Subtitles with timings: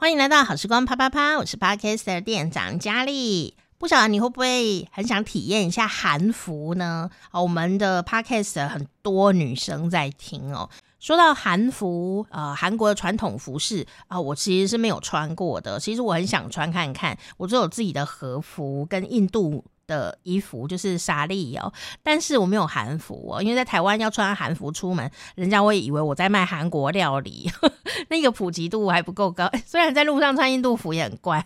[0.00, 3.56] 欢迎来到好时光啪啪啪，我是 Podcast 的店长佳丽。
[3.78, 7.10] 不晓得你会不会很想体验一下韩服呢？
[7.32, 10.70] 我们的 Podcast 很多女生在听哦。
[11.00, 15.80] 说到韩服，呃，韩国的传统服饰啊，我其实是没有穿过的。
[15.80, 21.72] 其实我很想穿看看，我只有自己的和服跟印度的衣服，就是纱丽哦，
[22.04, 27.50] 但是我没有韩服哦，因为在台湾要穿韩服出门，人家会以为我在卖韩国料理，
[28.08, 29.50] 那个普及度还不够高。
[29.66, 31.44] 虽然在路上穿印度服也很怪，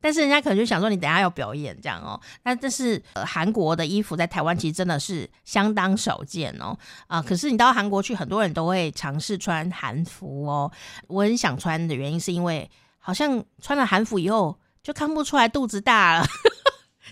[0.00, 2.18] 但是人家可能就想说你等下要表演这样哦。
[2.44, 10.70] 那这是呃韩国的衣服在台湾其实真的是相当少见哦啊，可是你到韩国去，很多人都会尝试穿韩服哦。
[11.08, 16.24] 我很想穿的原因是因为好像穿了韩服以后就看不出来肚子大了。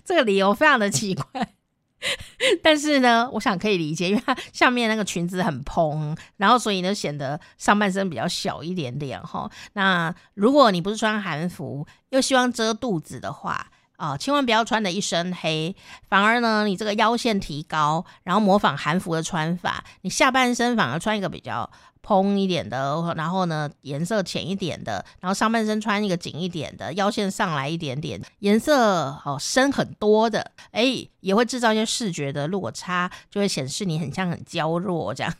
[0.05, 1.55] 这个理由非常的奇怪，
[2.63, 9.51] 但是呢，我想可以理解，因为它下面那个裙子很蓬，然后所以呢显得上半身比较小一点点哈。
[9.75, 15.77] 那如果你不是穿韩服，又希望遮肚子的话，啊、千万不要穿的一身黑，
[16.09, 21.71] 反而呢，你这个腰线提高，然后模仿韩服的穿法，你下半身反而穿一个比较。
[22.03, 35.35] 蓬一点的，然后呢，颜色浅一点的，然后上半身穿一个紧一点的，腰线上来一点点，颜色哦深很多的，哎，也会制造一些视觉的落差，就会显示你很像很娇弱这样。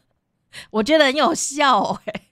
[0.70, 2.22] 我觉得很有效哎，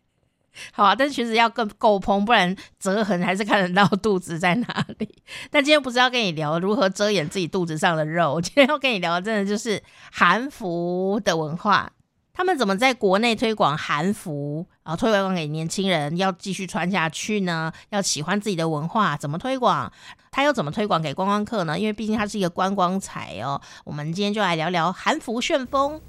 [0.72, 5.22] 好啊，但是裙子要更够蓬，不然折痕还是看得到肚子在哪里。
[5.50, 11.92] 但今天不是要跟你聊如何遮掩自己肚子上的肉，今天要跟你聊的真的就是韩服的文化。
[12.36, 14.96] 他们怎么在国内推广韩服啊？
[14.96, 17.72] 推广给年轻人要继续穿下去呢？
[17.90, 19.92] 要喜欢自己的文化，怎么推广？
[20.32, 21.78] 他又怎么推广给观光客呢？
[21.78, 23.60] 因为毕竟它是一个观光财哦。
[23.84, 26.00] 我们今天就来聊聊韩服旋风。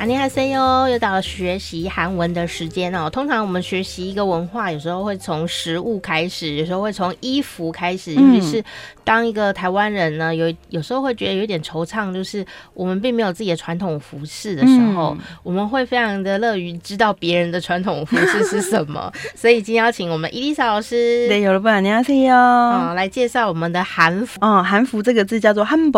[0.00, 3.08] 안녕하세요，又到了学习韩文的时间哦。
[3.08, 8.12] 通常我们学习一个文化，有时候会从食物开始，有时候会从衣服开始。
[8.12, 8.62] 尤其是
[9.04, 12.44] 当一个台湾人呢，有有时候会觉得有点惆怅，就是
[12.74, 19.10] 我们并没有自己的传统服饰的时候，嗯、我们会非常的乐于知道别人的传统服饰是什么。
[19.34, 24.38] 所以今天邀请我们伊丽莎老师，对，有了不안녕하세요，哦，来介绍我们的韩服。
[24.40, 25.90] 哦，韩服这个字叫做한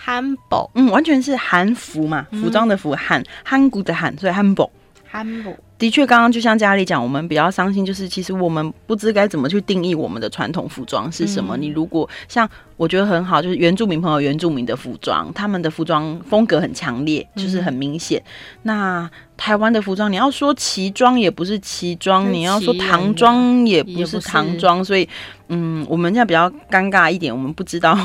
[0.00, 0.02] 복。
[0.02, 4.70] 韩服，嗯，完全是韩服嘛，服装的服，韩韩国的韩，所以韩服。
[5.08, 11.56] 韩服的确，刚刚就像佳丽讲，我们比较伤心，就是其实我们不知该怎么去定义我们的传统服装是什么。
[11.56, 12.46] 嗯、你如果像
[12.76, 18.22] 我觉得很好，就是原住民朋友原住民的服装，他们的服装风格很强烈，就是很明显。
[18.26, 18.30] 嗯、
[18.64, 25.08] 那台湾的服装，你要说旗装也不是旗装，你要说唐装也不是唐装，所以。
[25.52, 27.98] 嗯，我们现在比较尴尬一点，我们不知道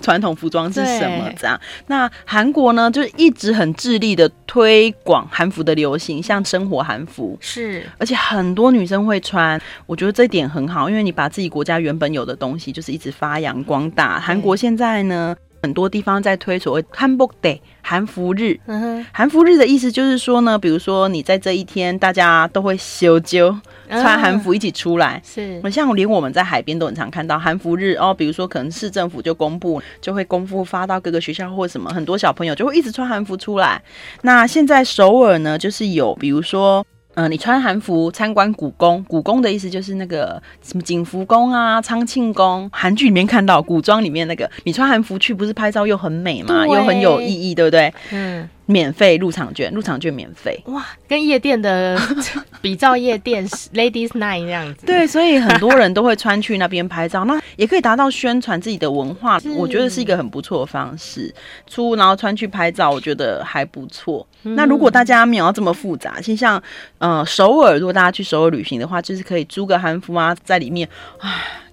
[0.00, 1.56] 传统服装是什么这样。
[1.86, 14.18] 那韩国呢，就是一直很致力的推广韩服的流行，像生活韩服是，而且很多女生会穿，我觉得这一点很好，因为你把自己国家原本有的东西，就是一直发扬光大。
[14.20, 18.58] 韩国现在呢，很多地方在推所谓韩服 day 韩服日。
[18.66, 23.56] 嗯哼，韩服日的意思就是说呢，比如说你在这一天，大家都会修揪。
[23.90, 28.14] 穿韩服一起出来，是，像连我们在海边都很常看到韩服日哦。
[28.14, 33.82] 比如说，可能市政府就公布，就会公布发到各个学校或什么，很多小朋友就会一直穿韩服出来。
[34.22, 36.82] 那现在首尔呢，就是有，比如说，
[37.14, 47.92] 嗯、呃，你穿韩服参观故宫，故宫的意思就是那个什么景福宫啊、昌庆宫，韩剧里面看到古装里面那个，你穿韩服去，不是拍照又很美嘛，又很有意义，对不对？
[48.10, 48.48] 嗯。
[48.66, 51.98] 免费入场券，入场券免费哇，跟夜店的
[52.62, 54.86] 比照夜店 Ladies Night 那样子。
[54.86, 61.34] 对，所以很多人都会穿去那边拍照，那也可以达到宣传自己的文化，我觉得是一个很不错的方式。
[61.66, 64.26] 出然后穿去拍照，我觉得还不错。
[64.44, 66.62] 嗯、那如果大家没有要这么复杂，其实像
[66.98, 70.88] 呃首尔，如果大家去首尔旅行的话，就是可以租个韩服啊，在里面
[71.18, 71.30] 啊。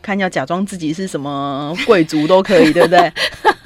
[0.10, 3.14] 看要假装自己是什么贵族都可以，对不对？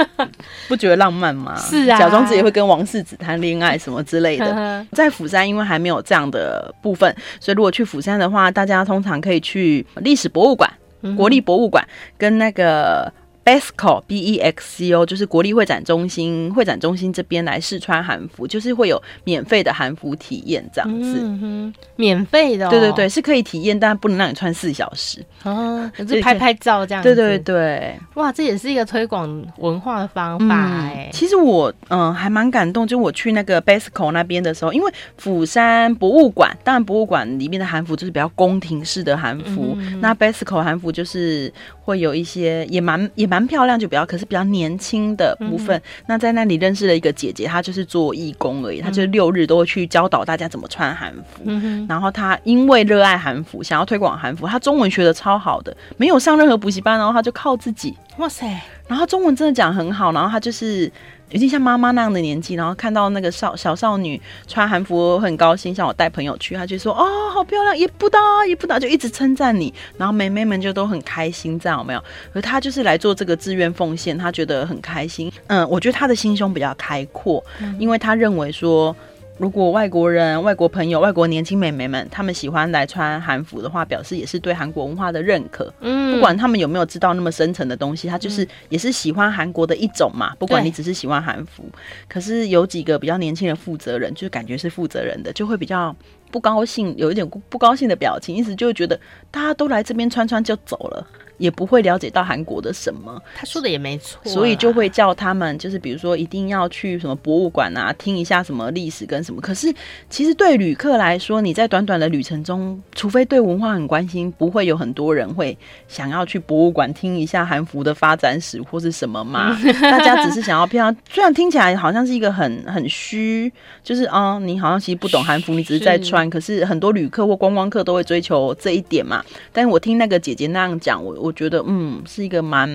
[0.68, 1.56] 不觉得浪漫吗？
[1.58, 4.86] 是啊，假装自己会跟王世子谈恋爱什么之类的。
[4.92, 10.70] 在釜山，因为还没有这样的部分，所以如果去釜山的话，大家通常可以去历史博物馆、
[11.16, 11.88] 国立博物馆
[12.18, 13.12] 跟那个
[13.46, 31.12] BEXCO B E X C O 就是国立会展中心会展中心这边来试穿韩服，就是会有免费的韩服体验这样子，嗯哼，免费的、哦，对对对，是可以体验，但不能让你穿四小时， 哦，就拍拍照这样子，对对对，哇，这也是一个推广文化的方法哎、嗯。
[31.12, 41.52] 其实我嗯、呃、还蛮感动，就我去那个 BEXCO 那边的时候，因为釜山博物馆，当然博物馆里面的韩服就是比较宫廷式的韩服，嗯、那 BEXCO 韩服就是
[41.82, 43.44] 会有一些也蛮也蛮。
[43.54, 45.78] 漂亮，就比较可是比较年轻的部分。
[45.78, 48.82] 嗯、那在那里认识了一个姐姐，她就是做义工而已。
[48.82, 51.44] 她就是六日都会去教导大家怎么穿韩服。
[51.44, 57.96] 嗯、然后她因为热爱韩服，想要推广韩服，她中文学的超好的，没有上任何补习班，然后她就靠自己。
[58.18, 58.60] 哇塞！
[58.88, 60.92] 然后中文真的讲很好，然后她就是。
[61.30, 72.04] 有点像妈妈那样的年纪，然后看到那个少小少女穿韩服很高兴，像我带朋友去，她就说哦，好漂亮，也不大也不大，就一直称赞你，然后妹妹们就都很开心，这样有没有？
[72.34, 75.32] 而她就是来做这个志愿奉献，她觉得很开心。
[75.48, 77.44] 嗯，我觉得她的心胸比较开阔，
[77.80, 78.96] 因为她认为说。
[79.40, 85.74] 如果外国人、外国朋友、外国年轻美眉们，他们喜欢来穿韩服的话，表示也是对韩国文化的认可。
[85.82, 90.36] 嗯，不管他们有没有知道那么深层的东西，他就是也是喜欢韩国的一种嘛。
[90.38, 91.66] 不管你只是喜欢韩服，
[92.08, 95.94] 可是有几个比较年轻的负责人，就感觉是负责人的，就会比较
[96.34, 99.00] 不高兴，有一点不高兴的表情，意思就是觉得
[99.30, 101.06] 大家都来这边穿穿就走了。
[101.40, 109.42] 也不会了解到韩国的什么，他说的也没错，所以就会叫他们，就是比如说一定要去什么博物馆啊，听一下什么历史跟什么。
[109.42, 109.74] 可是
[110.10, 115.58] 其实对旅客来说，你在短短的旅程中，除非对文化很关心，不会有很多人会
[115.88, 119.60] 想要去博物馆听一下韩服的发展史或是什么嘛。
[119.82, 123.52] 大家只是想要漂亮，虽然听起来好像是一个很很虚，
[123.84, 126.23] 就是啊、嗯，你好像其实不懂韩服，你只是在穿。
[126.30, 129.24] 可是很多旅客或观光客都会追求这一点嘛。
[129.52, 131.14] 但是我听那个姐姐那样讲，我。
[131.24, 132.70] 我觉得嗯，是一个蛮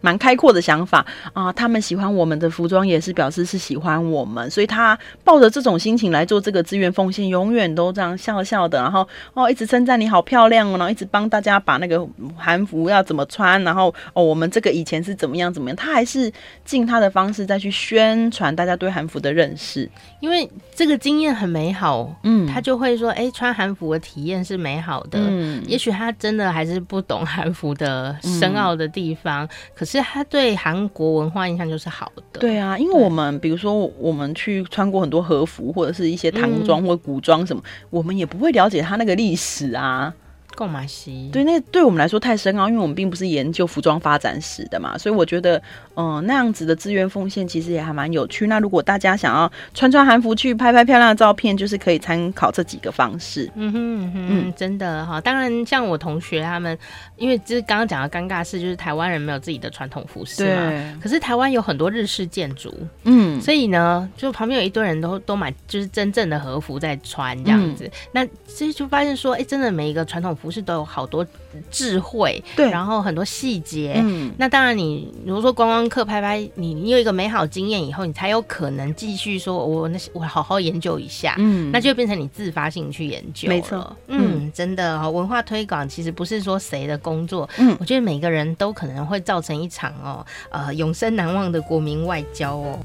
[0.00, 1.04] 蛮开阔的想法
[1.34, 1.52] 啊。
[1.52, 12.02] 他们喜欢我们的服装，也是表示是喜欢我们，所以他抱着这种心情来做这个志愿奉献，永远都这样笑笑的，然后哦，一直称赞你好漂亮哦，然后一直帮大家把那个
[12.34, 16.32] 韩服要怎么穿，然后哦，我们这个以前是怎么样怎么样，他还是
[16.64, 19.86] 尽他的方式再去宣传大家对韩服的认识，
[20.20, 27.82] 因为这个经验很美好，嗯，他就会说，哎，穿韩服的体验是美好的，嗯，也许他真的还是不懂韩服的。
[27.82, 32.38] 的深奥的地方，嗯、可是他对韩国文化印象就是好的。
[32.38, 40.14] 对啊，因为我们比如说我们去穿过很多和服或者是一些唐装或古装什么，嗯、我们也不会了解他那个历史啊。
[40.54, 45.56] 够马西，对，那对我们来说太深奥，因为我们并不是研究服装发展史的嘛，所以我觉得，
[45.94, 48.46] 嗯、呃，那样子的志愿奉献其实也还蛮有趣。
[48.46, 53.50] 那如果大家想要穿穿韩服去拍拍漂亮的照片，就是可以参考这几个方式。
[53.54, 55.20] 嗯哼嗯哼，嗯真的哈。
[55.20, 56.76] 当然，像我同学他们，
[57.16, 60.68] 因为就是刚刚讲的尴尬事，就是台湾人没有自己的传统服饰嘛。
[60.68, 61.00] 对。
[61.00, 62.72] 可是台湾有很多日式建筑，
[63.04, 67.84] 嗯，所以呢，就旁边有一堆人都都买，就是真正的和服在穿这样子。
[67.84, 71.24] 嗯、那其实就发现说，哎、欸，真的每一个传统服饰都有好多
[71.70, 73.94] 智慧，对，然后很多细节。
[74.04, 81.36] 嗯，那当然，你如果说观光客拍拍，你你有一个美好经验以后，你才有可能继续说，我那我好好研究一下。
[81.38, 83.48] 嗯，那就变成你自发性去研究。
[83.48, 87.48] 没错，嗯，真的哦，文化推广其实不是说谁的工作。
[87.58, 92.78] 嗯，我觉得每个人都可能会造成一场哦，呃，永生难忘的国民外交哦。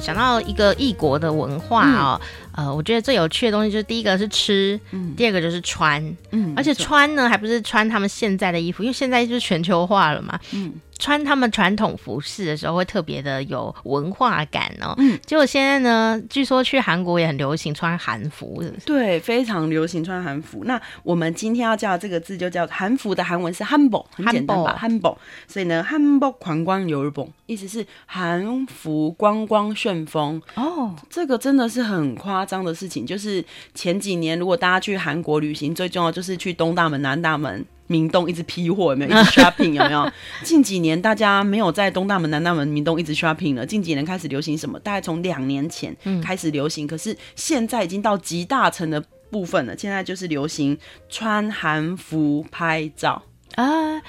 [0.00, 2.20] 想到一个异国的文化哦。
[2.58, 6.02] 嗯呃，我觉得最有趣的东西就是第一个是吃，嗯，第二个就是穿，
[6.32, 10.72] 嗯，而且穿呢还不是穿他们现在的衣服，因为现在就是全球化了嘛，嗯。
[10.99, 14.93] 穿他们传统服饰的时候会特别的有文化感哦。
[14.97, 18.85] 嗯，结果现在呢，据说去韩国也很流行穿韩服是不是？
[18.85, 20.63] 对，非常流行穿韩服。
[20.65, 24.77] 那我们今天要叫的这个字就叫韩服的韩文是韩복，很简单吧？
[24.79, 25.17] 韩복。
[25.47, 30.41] 所以呢，韩복观光游风，意思是韩服观光旋风。
[30.55, 33.05] 哦，这个真的是很夸张的事情。
[33.05, 37.65] 就是前几年，如果大家去韩国旅行，最重要就是去东大门、南大门。
[37.88, 39.10] 明洞一直批货有没有？
[39.10, 40.08] 一直 shopping 有没有？
[40.44, 43.66] 近几年大家没有在东大门、南大门、明洞一直 shopping 了。
[43.66, 44.78] 近几年开始流行什么？
[44.78, 49.76] 大概从两年前开始流行，嗯、可是现在已经到集大成的部分了。
[49.76, 50.78] 现在就是流行
[51.08, 53.22] 穿韩服拍照
[53.56, 54.00] 啊。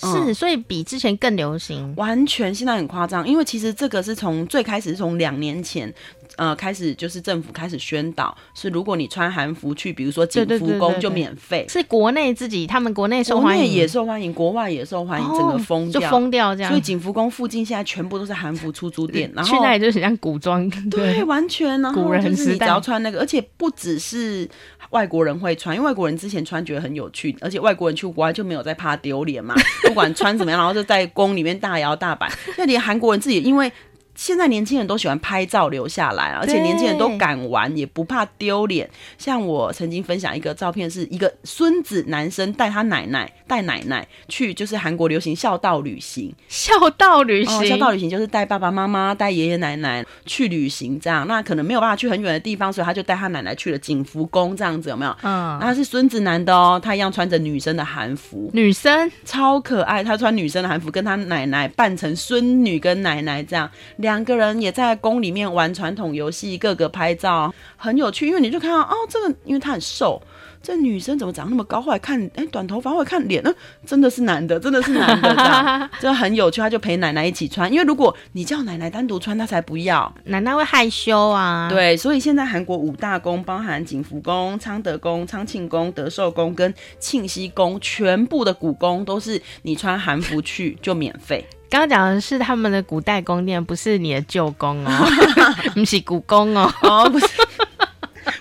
[0.00, 3.26] 是，嗯、所以比之前更流行，完全现在很夸张。
[3.26, 5.92] 因为其实这个是从最开始是从两年前，
[6.38, 11.66] 呃开始就是政府开始宣导，是如果你穿韩服去，比如说景福宫就免费。
[11.68, 16.70] 是国内自己他们国内受欢迎，国内也受欢迎，国外也受欢迎，整个封掉，就封掉这样。
[16.70, 24.48] 所以景福宫附近现在全部都是韩服出租店，然后去那里就是像古装，对，完全呢，古人就是你只要穿那个，而且不只是
[24.90, 29.54] 外国人会穿，因为外国人之前穿觉得很有趣，而且外国人去国外就没有在怕丢脸嘛，
[29.86, 32.30] 不管穿怎么样，然后就在宫里面大摇大摆。
[32.56, 33.70] 那连韩国人自己因为。
[34.18, 38.90] 现在年轻人都喜欢拍照留下来，而且年轻人都敢玩，也不怕丢脸。
[39.16, 46.34] 像我曾经分享一个照片，是一个孙子男生带他奶奶带奶奶去，就是韩国流行孝道旅行。
[46.48, 51.24] 孝道旅行，哦、孝道旅行就是带爸爸妈妈、带爷爷奶奶去旅行，这样。
[51.28, 55.16] 那可能没有办法去很远的地方，所以他就带他奶奶去了景福宫，这样子有没有？
[55.22, 55.56] 嗯。
[55.60, 60.02] 他是孙子男的哦，他一样穿着女生的韩服，女生超可爱。
[60.02, 63.70] 他穿女生的韩服，跟他奶奶扮成孙女跟奶奶这样。
[64.08, 68.26] 两个人也在宫里面玩传统游戏，各个拍照，很有趣。
[68.26, 70.18] 因为你就看到哦，这个因为他很瘦，
[70.62, 71.78] 这女生怎么长那么高？
[71.78, 76.58] 后来看，哎、欸，短头发，后来看脸呢，真的是男的，真的是男的，这样 就很有趣。
[76.58, 81.68] 他就陪奶奶一起穿，因为如果你叫奶奶单独穿，他才不要，奶奶会害羞啊。
[81.68, 91.46] 对，所以现在韩国五大宫，包含景福宫、昌德宫、昌庆宫、德寿宫跟庆熙宫，全部的古宫都是你穿韩服去就免费。
[91.70, 95.06] 刚刚讲的是他们的古代宫殿，不是你的旧宫哦，
[95.74, 97.26] 不是古宫哦，哦不是，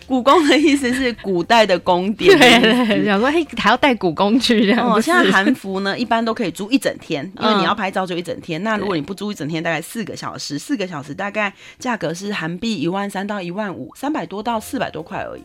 [0.08, 2.36] 古宫的意思是古代的宫殿。
[2.40, 4.90] 对对，想说嘿，还要带古宫去这样。
[4.90, 8.62] 哦，现在韩服呢，一般都可以租一整天，因为你要拍照就一整天。
[8.62, 15.44] 嗯、那如果你不租一整天，大概四个小时，四个小时大概价格是韩币一万三到一万五，三百多到四百多块而已。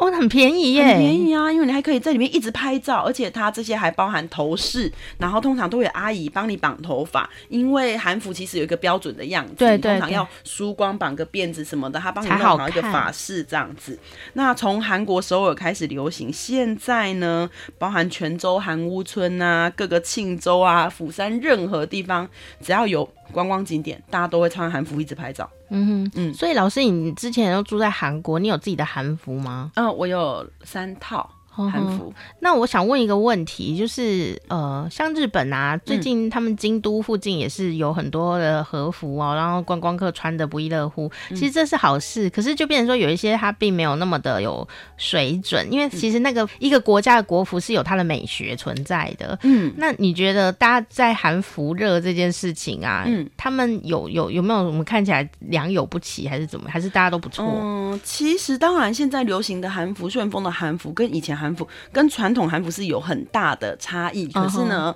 [0.00, 1.52] 哦，很便宜耶，很便宜啊！
[1.52, 13.98] 因为你还可以在里面一直拍照，而且它这些还包含头饰，然后通常都会有阿姨帮你绑头发，因为韩服其实有一个标准的样子，对，对对，通常要梳光、绑个辫子什么的，他帮你弄好一个发饰这样子。
[14.32, 22.26] 那从韩国首尔开始流行，现在呢，包含泉州韩屋村啊，各个庆州啊、釜山任何地方，
[22.62, 25.50] 只要有观光景点，大家都会穿韩服一直拍照。
[25.70, 29.70] 嗯哼，嗯，所以老师，你之前都住在韩国，你有自己的韩服吗？
[29.76, 31.28] 嗯，我有三套。
[31.52, 41.10] 韩服，那我想问一个问题，就是呃，像日本啊，最近他们京都附近也是有很多的和服哦，然后观光客穿的不亦乐乎。
[41.30, 44.66] 其实这是好事，可是就变成说有一些它并没有那么的有
[44.96, 49.38] 水准，因为其实那个一个国家的国服是有它的美学存在的。
[49.42, 57.44] 嗯，那你觉得大家在韩服热这件事情啊，嗯，他们有有有没有我们看起来良莠不齐，还是怎么，还是大家都不错？
[57.44, 61.49] 嗯，其实当然，现在流行的韩服、旋风的韩服跟以前韩。
[61.50, 64.94] 韩服跟传统韩服是有很大的差异，可是呢，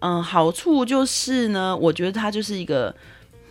[0.00, 0.18] 嗯、uh -huh.
[0.18, 2.94] 呃，好处就是呢，我觉得它就是一个。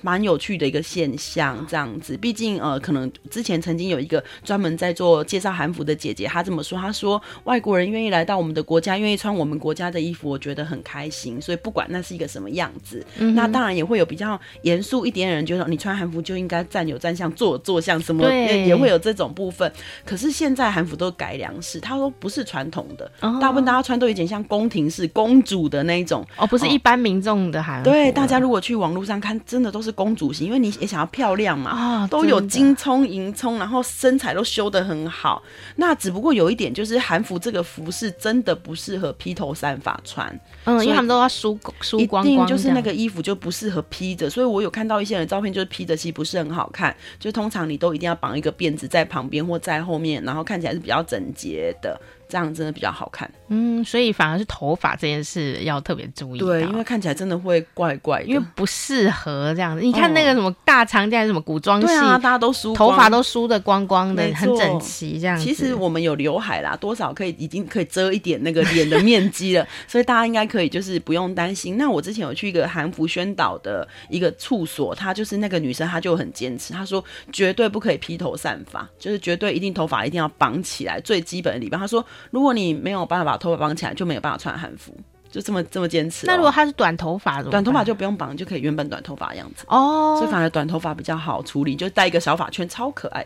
[0.04, 2.16] 蛮有趣的一个现象，这样子。
[2.18, 11.42] 毕竟，呃，可能之前曾经有一个专门在做介绍韩服的姐姐，她这么说：“她说外国人愿意来到我们的国家，愿意穿我们国家的衣服，我觉得很开心。
[11.42, 19.72] 所以不管那是一个什么样子，嗯、那当然也会有比较严肃一点的人觉得你穿韩服就应该站有站相，坐有坐相，什么也也会有这种部分。
[20.04, 27.90] 可是现在韩服都改良式，他说不是传统的，哦、大部分大家穿都有点像宫廷式公主的那种哦，不是一般民众的韩服。
[27.90, 29.93] 对，大家如果去网络上看，真的都是。
[29.94, 35.42] 公主型，因为你也想要漂亮嘛，啊、都有金葱银葱，然后身材都修得很好。
[35.78, 40.28] 那只不过有一点，就是韩服这个服饰真的不适合披头散发穿，
[40.66, 44.30] 嗯，因为他们都要梳梳光光，一定就是那个衣服就不适合披着。
[44.30, 46.96] 所以我有看到一些人的照片，就是披着其实不是很好看。
[47.20, 52.00] 就通常你都一定要绑一个辫子在旁边或在后面，然后看起来是比较整洁的。
[52.34, 56.40] 这样真的比较好看，嗯，所以反而是头发这件事要特别注意。
[56.40, 59.84] 对，因为看起来真的会怪怪的，因为不适合这样子。
[59.84, 65.44] 你看那个什么大长假什么古装戏，对啊，大家都梳头发都梳的光光的，很整齐这样子。
[65.44, 71.78] 其实我们有刘海啦，多少可以已经可以遮一点那个脸的面积了， 所以大家应该可以就是不用担心。
[71.78, 81.78] 那我之前有去一个韩服宣导的一个处所，她就是那个女生，她就很坚持，她说绝对不可以披头散发，就是绝对一定头发一定要绑起来，最基本的礼貌。
[81.78, 83.04] 她说如果你没有。
[83.06, 84.96] 办法把头发绑起来，就没有办法穿韩服，
[85.30, 86.28] 就这么这么坚持、哦。
[86.30, 90.16] 那如果他是短头发，短头发就不用绑，就可以原本短头发的样子哦。
[90.18, 93.26] 所以反而短头发比较好处理，就戴一个小发圈，超可爱。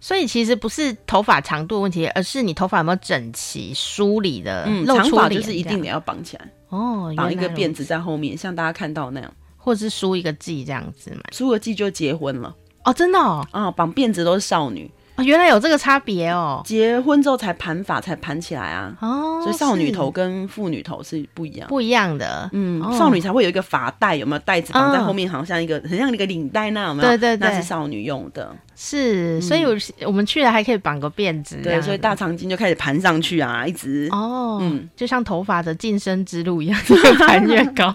[0.00, 4.64] 所以其实不是头发长度的问题，而是你头发有没有整齐梳理的。
[4.66, 11.22] 嗯，长发就是一定得要绑起来哦，绑一个辫子在后面，像大家看到那样，或者是梳一个髻这样子嘛。
[11.30, 12.52] 梳个髻就结婚了
[12.84, 14.90] 哦，真的哦，啊、哦，绑辫子都是少女。
[15.16, 16.62] 哦，原来有这个差别哦。
[16.64, 18.94] 结婚之后才盘发，才盘起来啊。
[19.00, 22.48] 哦，所以少女头跟妇女头是不一样，不一样的。
[22.52, 27.08] 嗯，哦、少女才会有一个发带，有没有带子绑在后面，好像一个、哦、很像一个领带那样，有没有？
[27.10, 28.54] 对对对，那是少女用的。
[28.74, 29.76] 是，所以我
[30.06, 37.94] 我们去了还可以绑个辫子，对，所以大长今就开始盘上去啊，一直哦，嗯，就像头发的晋升之路一样， 越盘越高。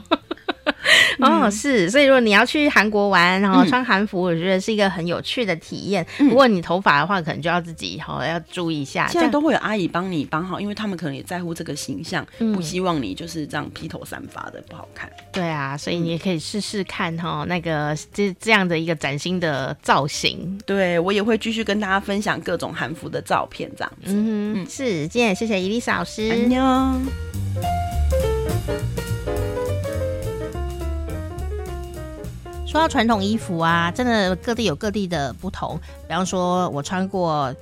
[1.19, 6.05] 哦，是，所以如果你要去韩国玩，然后穿韩服，我觉得是一个很有趣的体验。
[6.17, 9.07] 不过你头发的话，可能就要自己好要注意一下。
[9.07, 15.09] 现在都会有阿姨帮你绑好，因为他们可能也在乎这个形象，不希望你就是这样披头散发的不好看。
[15.31, 20.59] 对啊，所以你也可以试试看哈，那个这这样的一个崭新的造型。
[20.65, 24.13] 对，我也会继续跟大家分享各种韩服的照片，这样子。
[24.15, 26.47] 嗯，是，今天也谢谢伊丽莎老师。
[32.67, 35.79] 说到传统衣服啊，真的各地有各地的不同。
[36.05, 37.55] 比方说，我穿过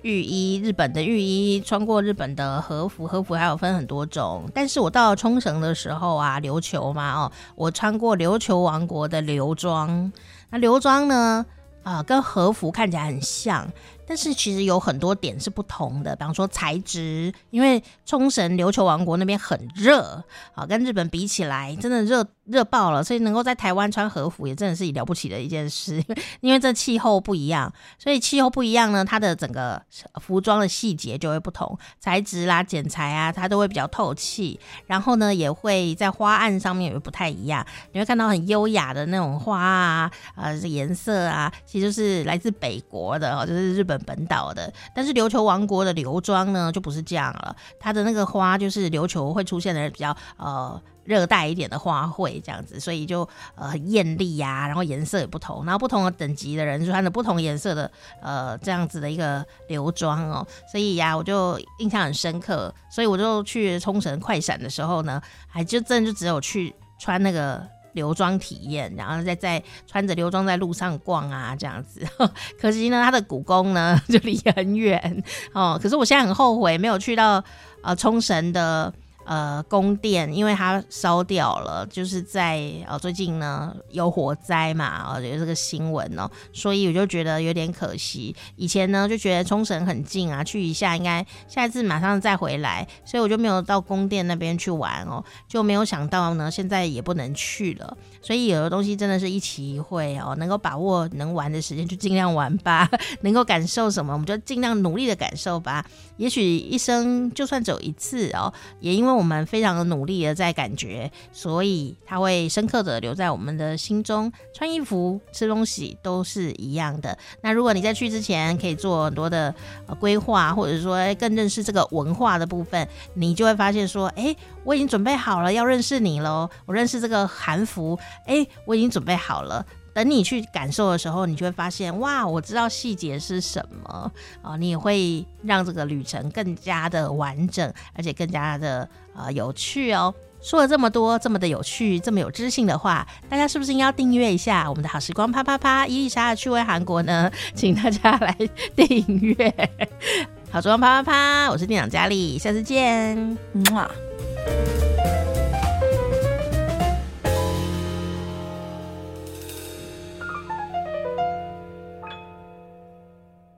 [0.00, 4.50] 浴衣，日本的浴衣；穿过日本的和服，和服还有分很多种。
[4.54, 10.10] 但是我到冲绳的时候啊，琉球嘛，哦，我穿过琉球王国的流装。
[10.48, 11.44] 那流装呢，
[11.82, 13.70] 啊、跟和服看起来很像。
[14.08, 20.24] 但是其实有很多点是不同的，比方说材质，因为冲绳琉球王国那边很热
[20.54, 26.02] 啊，跟日本比起来，真的热热爆了，所以能够在台湾穿和服也真的是了不起的一件事，
[26.40, 29.82] 因为这气候不一样，所以气候不一样呢，它的整个
[30.22, 37.62] 服装的细节就会不同，材质啦、剪裁啊，它都会比较透气，然后呢，也会在花案上面也不太一样，
[37.92, 43.97] 你会看到很优雅的那种花啊，呃，颜色啊，其实就是来自北国的，就是日本。
[44.06, 47.54] 本岛的，但是琉球王国的流装呢，就不是这样了。
[47.78, 57.90] 它的那个花就是琉球会出现的比较呃热带一点的花卉这样子，所以就呃很艳丽呀，然后颜色也不同，然后不同的等级的人穿着不同颜色的
[58.20, 67.66] 呃这样子的一个流装哦，所以呀，我就印象很深刻，所以我就去冲绳快闪的时候呢，还就真的就只有去穿那个。
[67.92, 72.06] 流装体验，然后再在穿着流装在路上逛啊，这样子。
[72.60, 75.78] 可惜呢，他的故宫呢就离很远哦。
[75.82, 77.42] 可是我现在很后悔没有去到
[77.82, 78.92] 呃冲绳的。
[79.28, 88.34] 呃，宫殿因为它烧掉了，就是在呃最近呢有火灾嘛，哦有这个新闻哦，所以我就觉得有点可惜。
[88.56, 97.94] 以前呢就觉得冲绳很近啊，去一下应该下一次马上再回来，所以我就没有到宫殿那边去玩哦，就没有想到呢现在也不能去了。
[98.22, 102.88] 所以有的东西真的是一期一会哦，能够把握能玩的时间就尽量玩吧，
[103.20, 105.84] 能够感受什么我们就尽量努力的感受吧。
[106.16, 109.17] 也许一生就算只有一次哦，也因为。
[109.18, 114.32] 我们非常的努力的在感觉，所以它会深刻的留在我们的心中。
[114.54, 117.18] 穿衣服、吃东西都是一样的。
[117.42, 119.54] 那如果你在去之前可以做很多的
[119.98, 126.48] 规划，或者说更认识这个文化的部分，你就会发现说，哎，我已经准备好了要认识你喽。
[126.64, 129.64] 我认识这个韩服，哎，我已经准备好了。
[129.98, 134.56] 等你去感受的时候，你就会发现，哇，我知道细节是什么啊！
[134.56, 140.14] 你也会让这个旅程更加的完整，而且更加的呃有趣哦。
[140.40, 147.28] 说了这么多，这么的有趣，这么有知性的话，大家是不是应该要订阅一下我们的好时光啪啪啪伊丽莎的趣味韩国呢？
[147.56, 148.32] 请大家来
[148.76, 149.68] 订阅
[150.52, 153.90] 好时光啪啪啪，我是店长佳丽，下次见，么